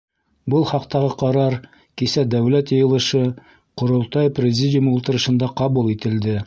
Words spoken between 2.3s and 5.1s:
Дәүләт Йыйылышы— Ҡоролтай Президиумы